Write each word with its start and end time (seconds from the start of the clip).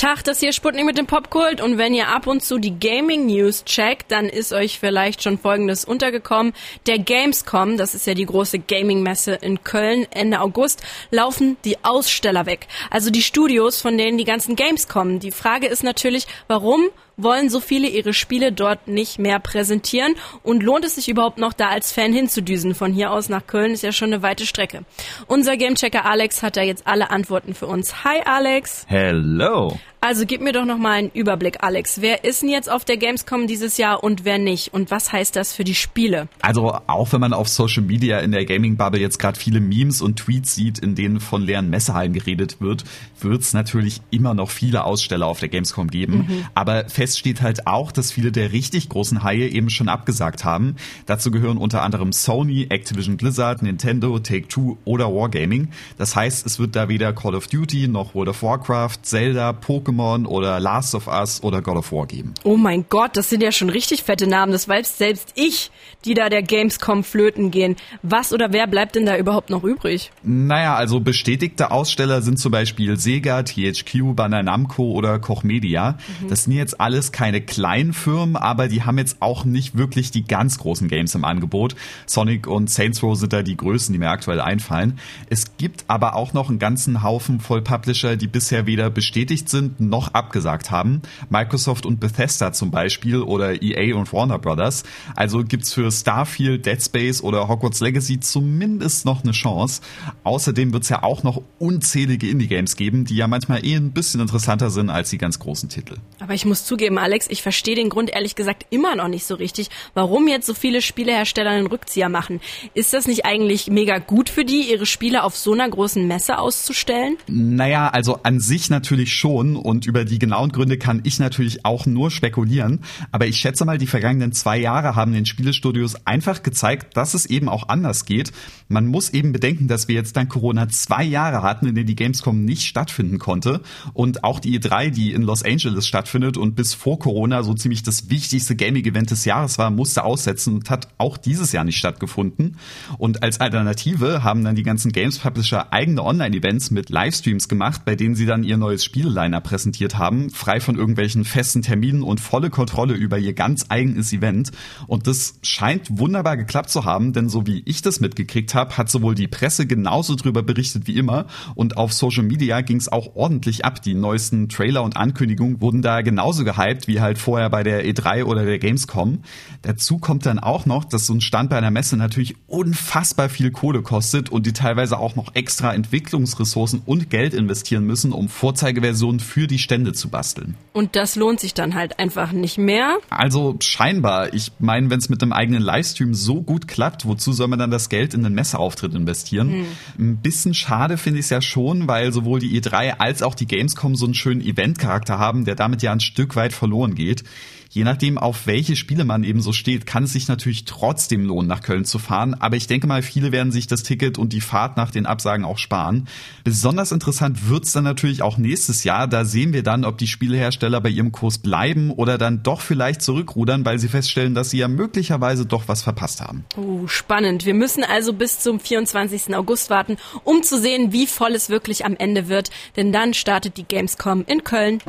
Tag, 0.00 0.24
das 0.24 0.40
hier 0.40 0.54
Sputnik 0.54 0.86
mit 0.86 0.96
dem 0.96 1.04
Popkult 1.04 1.60
und 1.60 1.76
wenn 1.76 1.92
ihr 1.92 2.08
ab 2.08 2.26
und 2.26 2.42
zu 2.42 2.58
die 2.58 2.80
Gaming 2.80 3.26
News 3.26 3.66
checkt, 3.66 4.10
dann 4.10 4.30
ist 4.30 4.50
euch 4.50 4.78
vielleicht 4.78 5.22
schon 5.22 5.36
folgendes 5.36 5.84
untergekommen. 5.84 6.54
Der 6.86 6.98
Gamescom, 6.98 7.76
das 7.76 7.94
ist 7.94 8.06
ja 8.06 8.14
die 8.14 8.24
große 8.24 8.60
Gaming 8.60 9.02
Messe 9.02 9.34
in 9.34 9.62
Köln 9.62 10.06
Ende 10.10 10.40
August, 10.40 10.82
laufen 11.10 11.58
die 11.66 11.84
Aussteller 11.84 12.46
weg. 12.46 12.66
Also 12.88 13.10
die 13.10 13.20
Studios, 13.20 13.82
von 13.82 13.98
denen 13.98 14.16
die 14.16 14.24
ganzen 14.24 14.56
Games 14.56 14.88
kommen. 14.88 15.20
Die 15.20 15.32
Frage 15.32 15.66
ist 15.66 15.84
natürlich, 15.84 16.26
warum 16.48 16.88
wollen 17.18 17.50
so 17.50 17.60
viele 17.60 17.86
ihre 17.86 18.14
Spiele 18.14 18.52
dort 18.52 18.88
nicht 18.88 19.18
mehr 19.18 19.38
präsentieren 19.38 20.14
und 20.42 20.62
lohnt 20.62 20.86
es 20.86 20.94
sich 20.94 21.10
überhaupt 21.10 21.36
noch 21.36 21.52
da 21.52 21.68
als 21.68 21.92
Fan 21.92 22.14
hinzudüsen? 22.14 22.74
Von 22.74 22.94
hier 22.94 23.10
aus 23.12 23.28
nach 23.28 23.46
Köln 23.46 23.72
ist 23.72 23.82
ja 23.82 23.92
schon 23.92 24.14
eine 24.14 24.22
weite 24.22 24.46
Strecke. 24.46 24.86
Unser 25.26 25.58
Gamechecker 25.58 26.06
Alex 26.06 26.42
hat 26.42 26.56
da 26.56 26.62
jetzt 26.62 26.86
alle 26.86 27.10
Antworten 27.10 27.52
für 27.52 27.66
uns. 27.66 28.02
Hi 28.02 28.22
Alex. 28.24 28.86
Hello. 28.88 29.78
Also 30.02 30.24
gib 30.24 30.40
mir 30.40 30.52
doch 30.52 30.64
noch 30.64 30.78
mal 30.78 30.92
einen 30.92 31.10
Überblick, 31.10 31.58
Alex. 31.62 32.00
Wer 32.00 32.24
ist 32.24 32.40
denn 32.40 32.48
jetzt 32.48 32.70
auf 32.70 32.86
der 32.86 32.96
Gamescom 32.96 33.46
dieses 33.46 33.76
Jahr 33.76 34.02
und 34.02 34.24
wer 34.24 34.38
nicht? 34.38 34.72
Und 34.72 34.90
was 34.90 35.12
heißt 35.12 35.36
das 35.36 35.52
für 35.52 35.62
die 35.62 35.74
Spiele? 35.74 36.26
Also 36.40 36.74
auch 36.86 37.12
wenn 37.12 37.20
man 37.20 37.34
auf 37.34 37.48
Social 37.48 37.82
Media 37.82 38.18
in 38.20 38.32
der 38.32 38.46
Gaming-Bubble 38.46 38.98
jetzt 38.98 39.18
gerade 39.18 39.38
viele 39.38 39.60
Memes 39.60 40.00
und 40.00 40.18
Tweets 40.18 40.54
sieht, 40.54 40.78
in 40.78 40.94
denen 40.94 41.20
von 41.20 41.42
leeren 41.42 41.68
Messehallen 41.68 42.14
geredet 42.14 42.62
wird, 42.62 42.84
wird 43.20 43.42
es 43.42 43.52
natürlich 43.52 44.00
immer 44.10 44.32
noch 44.32 44.48
viele 44.48 44.84
Aussteller 44.84 45.26
auf 45.26 45.38
der 45.38 45.50
Gamescom 45.50 45.88
geben. 45.88 46.26
Mhm. 46.28 46.46
Aber 46.54 46.88
fest 46.88 47.18
steht 47.18 47.42
halt 47.42 47.66
auch, 47.66 47.92
dass 47.92 48.10
viele 48.10 48.32
der 48.32 48.52
richtig 48.52 48.88
großen 48.88 49.22
Haie 49.22 49.48
eben 49.48 49.68
schon 49.68 49.90
abgesagt 49.90 50.46
haben. 50.46 50.76
Dazu 51.04 51.30
gehören 51.30 51.58
unter 51.58 51.82
anderem 51.82 52.12
Sony, 52.12 52.68
Activision 52.70 53.18
Blizzard, 53.18 53.62
Nintendo, 53.62 54.18
Take-Two 54.18 54.78
oder 54.86 55.14
Wargaming. 55.14 55.68
Das 55.98 56.16
heißt, 56.16 56.46
es 56.46 56.58
wird 56.58 56.74
da 56.74 56.88
weder 56.88 57.12
Call 57.12 57.34
of 57.34 57.48
Duty 57.48 57.86
noch 57.86 58.14
World 58.14 58.30
of 58.30 58.42
Warcraft, 58.42 59.00
Zelda, 59.02 59.50
Pokémon 59.50 59.89
Pokémon 59.90 60.26
oder 60.26 60.60
Last 60.60 60.94
of 60.94 61.06
Us 61.06 61.42
oder 61.42 61.62
God 61.62 61.76
of 61.76 61.92
War 61.92 62.06
geben. 62.06 62.34
Oh 62.44 62.56
mein 62.56 62.86
Gott, 62.88 63.16
das 63.16 63.28
sind 63.30 63.42
ja 63.42 63.52
schon 63.52 63.70
richtig 63.70 64.02
fette 64.02 64.26
Namen. 64.26 64.52
Das 64.52 64.68
weiß 64.68 64.98
selbst 64.98 65.32
ich, 65.34 65.70
die 66.04 66.14
da 66.14 66.28
der 66.28 66.42
Gamescom 66.42 67.04
flöten 67.04 67.50
gehen. 67.50 67.76
Was 68.02 68.32
oder 68.32 68.52
wer 68.52 68.66
bleibt 68.66 68.96
denn 68.96 69.06
da 69.06 69.16
überhaupt 69.16 69.50
noch 69.50 69.64
übrig? 69.64 70.10
Naja, 70.22 70.74
also 70.74 71.00
bestätigte 71.00 71.70
Aussteller 71.70 72.22
sind 72.22 72.38
zum 72.38 72.52
Beispiel 72.52 72.96
Sega, 72.98 73.42
THQ, 73.42 74.14
Bandai 74.14 74.42
Namco 74.42 74.92
oder 74.92 75.18
Koch 75.18 75.42
Media. 75.42 75.98
Mhm. 76.22 76.28
Das 76.28 76.44
sind 76.44 76.54
jetzt 76.54 76.80
alles 76.80 77.12
keine 77.12 77.40
kleinen 77.40 77.92
Firmen, 77.92 78.36
aber 78.36 78.68
die 78.68 78.82
haben 78.82 78.98
jetzt 78.98 79.18
auch 79.20 79.44
nicht 79.44 79.76
wirklich 79.76 80.10
die 80.10 80.24
ganz 80.24 80.58
großen 80.58 80.88
Games 80.88 81.14
im 81.14 81.24
Angebot. 81.24 81.74
Sonic 82.06 82.46
und 82.46 82.70
Saints 82.70 83.02
Row 83.02 83.16
sind 83.16 83.32
da 83.32 83.42
die 83.42 83.56
größten, 83.56 83.92
die 83.92 83.98
mir 83.98 84.10
aktuell 84.10 84.40
einfallen. 84.40 84.98
Es 85.28 85.56
gibt 85.56 85.84
aber 85.88 86.14
auch 86.14 86.32
noch 86.32 86.48
einen 86.48 86.58
ganzen 86.58 87.02
Haufen 87.02 87.40
voll 87.40 87.62
Publisher, 87.62 88.16
die 88.16 88.26
bisher 88.26 88.66
weder 88.66 88.90
bestätigt 88.90 89.48
sind 89.48 89.79
noch 89.80 90.14
abgesagt 90.14 90.70
haben. 90.70 91.02
Microsoft 91.28 91.86
und 91.86 92.00
Bethesda 92.00 92.52
zum 92.52 92.70
Beispiel 92.70 93.22
oder 93.22 93.62
EA 93.62 93.96
und 93.96 94.12
Warner 94.12 94.38
Brothers. 94.38 94.84
Also 95.16 95.44
gibt's 95.44 95.72
für 95.72 95.90
Starfield, 95.90 96.66
Dead 96.66 96.82
Space 96.82 97.22
oder 97.22 97.48
Hogwarts 97.48 97.80
Legacy 97.80 98.20
zumindest 98.20 99.04
noch 99.04 99.22
eine 99.22 99.32
Chance. 99.32 99.82
Außerdem 100.24 100.72
wird's 100.72 100.88
ja 100.88 101.02
auch 101.02 101.22
noch 101.22 101.42
unzählige 101.58 102.28
Indie-Games 102.28 102.76
geben, 102.76 103.04
die 103.04 103.16
ja 103.16 103.26
manchmal 103.26 103.64
eh 103.64 103.74
ein 103.74 103.92
bisschen 103.92 104.20
interessanter 104.20 104.70
sind 104.70 104.90
als 104.90 105.10
die 105.10 105.18
ganz 105.18 105.38
großen 105.38 105.68
Titel. 105.68 105.96
Aber 106.20 106.34
ich 106.34 106.44
muss 106.44 106.64
zugeben, 106.64 106.98
Alex, 106.98 107.26
ich 107.28 107.42
verstehe 107.42 107.74
den 107.74 107.88
Grund 107.88 108.10
ehrlich 108.10 108.34
gesagt 108.34 108.66
immer 108.70 108.96
noch 108.96 109.08
nicht 109.08 109.24
so 109.24 109.34
richtig, 109.34 109.70
warum 109.94 110.28
jetzt 110.28 110.46
so 110.46 110.54
viele 110.54 110.82
Spielehersteller 110.82 111.50
einen 111.50 111.66
Rückzieher 111.66 112.08
machen. 112.08 112.40
Ist 112.74 112.92
das 112.92 113.06
nicht 113.06 113.24
eigentlich 113.24 113.68
mega 113.68 113.98
gut 113.98 114.28
für 114.28 114.44
die, 114.44 114.70
ihre 114.70 114.86
Spiele 114.86 115.22
auf 115.22 115.36
so 115.36 115.52
einer 115.52 115.68
großen 115.68 116.06
Messe 116.06 116.38
auszustellen? 116.38 117.16
Naja, 117.26 117.88
also 117.88 118.20
an 118.22 118.40
sich 118.40 118.70
natürlich 118.70 119.12
schon 119.12 119.56
und 119.70 119.86
über 119.86 120.04
die 120.04 120.18
genauen 120.18 120.50
Gründe 120.50 120.78
kann 120.78 121.00
ich 121.04 121.20
natürlich 121.20 121.64
auch 121.64 121.86
nur 121.86 122.10
spekulieren. 122.10 122.80
Aber 123.12 123.28
ich 123.28 123.36
schätze 123.36 123.64
mal, 123.64 123.78
die 123.78 123.86
vergangenen 123.86 124.32
zwei 124.32 124.58
Jahre 124.58 124.96
haben 124.96 125.12
den 125.12 125.26
Spielestudios 125.26 126.06
einfach 126.08 126.42
gezeigt, 126.42 126.96
dass 126.96 127.14
es 127.14 127.24
eben 127.24 127.48
auch 127.48 127.68
anders 127.68 128.04
geht. 128.04 128.32
Man 128.66 128.88
muss 128.88 129.10
eben 129.10 129.30
bedenken, 129.30 129.68
dass 129.68 129.86
wir 129.86 129.94
jetzt 129.94 130.16
dank 130.16 130.28
Corona 130.28 130.68
zwei 130.68 131.04
Jahre 131.04 131.42
hatten, 131.42 131.68
in 131.68 131.76
denen 131.76 131.86
die 131.86 131.94
Gamescom 131.94 132.44
nicht 132.44 132.62
stattfinden 132.62 133.20
konnte. 133.20 133.60
Und 133.94 134.24
auch 134.24 134.40
die 134.40 134.58
E3, 134.58 134.90
die 134.90 135.12
in 135.12 135.22
Los 135.22 135.44
Angeles 135.44 135.86
stattfindet 135.86 136.36
und 136.36 136.56
bis 136.56 136.74
vor 136.74 136.98
Corona 136.98 137.44
so 137.44 137.54
ziemlich 137.54 137.84
das 137.84 138.10
wichtigste 138.10 138.56
Gaming-Event 138.56 139.12
des 139.12 139.24
Jahres 139.24 139.56
war, 139.56 139.70
musste 139.70 140.02
aussetzen 140.02 140.54
und 140.54 140.68
hat 140.68 140.88
auch 140.98 141.16
dieses 141.16 141.52
Jahr 141.52 141.62
nicht 141.62 141.78
stattgefunden. 141.78 142.56
Und 142.98 143.22
als 143.22 143.38
Alternative 143.38 144.24
haben 144.24 144.42
dann 144.42 144.56
die 144.56 144.64
ganzen 144.64 144.90
Games-Publisher 144.90 145.72
eigene 145.72 146.02
Online-Events 146.02 146.72
mit 146.72 146.90
Livestreams 146.90 147.48
gemacht, 147.48 147.82
bei 147.84 147.94
denen 147.94 148.16
sie 148.16 148.26
dann 148.26 148.42
ihr 148.42 148.56
neues 148.56 148.84
Spieleliner 148.84 149.40
präsentieren 149.40 149.59
präsentiert 149.60 149.98
haben, 149.98 150.30
frei 150.30 150.58
von 150.58 150.76
irgendwelchen 150.76 151.26
festen 151.26 151.60
Terminen 151.60 152.02
und 152.02 152.18
volle 152.18 152.48
Kontrolle 152.48 152.94
über 152.94 153.18
ihr 153.18 153.34
ganz 153.34 153.66
eigenes 153.68 154.10
Event. 154.10 154.52
Und 154.86 155.06
das 155.06 155.34
scheint 155.42 155.98
wunderbar 155.98 156.38
geklappt 156.38 156.70
zu 156.70 156.86
haben, 156.86 157.12
denn 157.12 157.28
so 157.28 157.46
wie 157.46 157.62
ich 157.66 157.82
das 157.82 158.00
mitgekriegt 158.00 158.54
habe, 158.54 158.78
hat 158.78 158.88
sowohl 158.88 159.14
die 159.14 159.28
Presse 159.28 159.66
genauso 159.66 160.14
drüber 160.14 160.42
berichtet 160.42 160.86
wie 160.86 160.96
immer 160.96 161.26
und 161.54 161.76
auf 161.76 161.92
Social 161.92 162.22
Media 162.22 162.62
ging 162.62 162.78
es 162.78 162.90
auch 162.90 163.14
ordentlich 163.14 163.66
ab. 163.66 163.82
Die 163.82 163.92
neuesten 163.92 164.48
Trailer 164.48 164.82
und 164.82 164.96
Ankündigungen 164.96 165.60
wurden 165.60 165.82
da 165.82 166.00
genauso 166.00 166.42
gehypt 166.44 166.88
wie 166.88 167.02
halt 167.02 167.18
vorher 167.18 167.50
bei 167.50 167.62
der 167.62 167.84
E3 167.84 168.24
oder 168.24 168.46
der 168.46 168.58
Gamescom. 168.58 169.18
Dazu 169.60 169.98
kommt 169.98 170.24
dann 170.24 170.38
auch 170.38 170.64
noch, 170.64 170.86
dass 170.86 171.06
so 171.06 171.12
ein 171.12 171.20
Stand 171.20 171.50
bei 171.50 171.58
einer 171.58 171.70
Messe 171.70 171.98
natürlich 171.98 172.36
unfassbar 172.46 173.28
viel 173.28 173.50
Kohle 173.50 173.82
kostet 173.82 174.30
und 174.30 174.46
die 174.46 174.54
teilweise 174.54 174.98
auch 174.98 175.16
noch 175.16 175.34
extra 175.34 175.74
Entwicklungsressourcen 175.74 176.80
und 176.86 177.10
Geld 177.10 177.34
investieren 177.34 177.84
müssen, 177.84 178.12
um 178.12 178.30
Vorzeigeversionen 178.30 179.20
für 179.20 179.49
die 179.50 179.58
Stände 179.58 179.92
zu 179.92 180.08
basteln. 180.08 180.56
Und 180.72 180.96
das 180.96 181.16
lohnt 181.16 181.40
sich 181.40 181.54
dann 181.54 181.74
halt 181.74 181.98
einfach 181.98 182.32
nicht 182.32 182.58
mehr? 182.58 182.98
Also 183.10 183.56
scheinbar. 183.60 184.32
Ich 184.32 184.52
meine, 184.58 184.90
wenn 184.90 184.98
es 184.98 185.08
mit 185.08 185.22
einem 185.22 185.32
eigenen 185.32 185.62
Livestream 185.62 186.14
so 186.14 186.42
gut 186.42 186.68
klappt, 186.68 187.06
wozu 187.06 187.32
soll 187.32 187.48
man 187.48 187.58
dann 187.58 187.70
das 187.70 187.88
Geld 187.88 188.14
in 188.14 188.22
den 188.22 188.34
Messeauftritt 188.34 188.94
investieren? 188.94 189.50
Hm. 189.50 189.66
Ein 189.98 190.16
bisschen 190.18 190.54
schade 190.54 190.96
finde 190.96 191.20
ich 191.20 191.26
es 191.26 191.30
ja 191.30 191.42
schon, 191.42 191.88
weil 191.88 192.12
sowohl 192.12 192.40
die 192.40 192.60
E3 192.60 192.98
als 192.98 193.22
auch 193.22 193.34
die 193.34 193.46
Gamescom 193.46 193.96
so 193.96 194.06
einen 194.06 194.14
schönen 194.14 194.40
Eventcharakter 194.40 195.18
haben, 195.18 195.44
der 195.44 195.54
damit 195.54 195.82
ja 195.82 195.92
ein 195.92 196.00
Stück 196.00 196.36
weit 196.36 196.52
verloren 196.52 196.94
geht. 196.94 197.24
Je 197.72 197.84
nachdem, 197.84 198.18
auf 198.18 198.48
welche 198.48 198.74
Spiele 198.74 199.04
man 199.04 199.22
eben 199.22 199.40
so 199.40 199.52
steht, 199.52 199.86
kann 199.86 200.02
es 200.02 200.12
sich 200.12 200.26
natürlich 200.26 200.64
trotzdem 200.64 201.24
lohnen, 201.24 201.46
nach 201.46 201.62
Köln 201.62 201.84
zu 201.84 202.00
fahren. 202.00 202.34
Aber 202.34 202.56
ich 202.56 202.66
denke 202.66 202.88
mal, 202.88 203.00
viele 203.00 203.30
werden 203.30 203.52
sich 203.52 203.68
das 203.68 203.84
Ticket 203.84 204.18
und 204.18 204.32
die 204.32 204.40
Fahrt 204.40 204.76
nach 204.76 204.90
den 204.90 205.06
Absagen 205.06 205.44
auch 205.44 205.56
sparen. 205.56 206.08
Besonders 206.42 206.90
interessant 206.90 207.48
wird's 207.48 207.70
dann 207.70 207.84
natürlich 207.84 208.22
auch 208.22 208.38
nächstes 208.38 208.82
Jahr. 208.82 209.06
Da 209.06 209.24
sehen 209.40 209.54
wir 209.54 209.62
dann, 209.62 209.86
ob 209.86 209.96
die 209.96 210.06
Spielehersteller 210.06 210.82
bei 210.82 210.90
ihrem 210.90 211.12
Kurs 211.12 211.38
bleiben 211.38 211.92
oder 211.92 212.18
dann 212.18 212.42
doch 212.42 212.60
vielleicht 212.60 213.00
zurückrudern, 213.00 213.64
weil 213.64 213.78
sie 213.78 213.88
feststellen, 213.88 214.34
dass 214.34 214.50
sie 214.50 214.58
ja 214.58 214.68
möglicherweise 214.68 215.46
doch 215.46 215.66
was 215.66 215.80
verpasst 215.80 216.20
haben. 216.20 216.44
Oh, 216.58 216.86
spannend. 216.86 217.46
Wir 217.46 217.54
müssen 217.54 217.82
also 217.82 218.12
bis 218.12 218.40
zum 218.40 218.60
24. 218.60 219.34
August 219.34 219.70
warten, 219.70 219.96
um 220.24 220.42
zu 220.42 220.60
sehen, 220.60 220.92
wie 220.92 221.06
voll 221.06 221.32
es 221.34 221.48
wirklich 221.48 221.86
am 221.86 221.96
Ende 221.96 222.28
wird. 222.28 222.50
Denn 222.76 222.92
dann 222.92 223.14
startet 223.14 223.56
die 223.56 223.64
Gamescom 223.64 224.24
in 224.26 224.44
Köln. 224.44 224.82